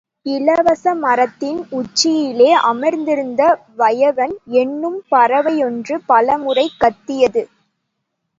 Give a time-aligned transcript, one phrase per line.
[0.25, 0.67] இலவ
[1.01, 3.41] மரத்தின் உச்சியிலே அமர்ந்திருந்த
[3.75, 7.43] வயவன் என்னும் பறவையொன்று பலமுறை கத்தியது.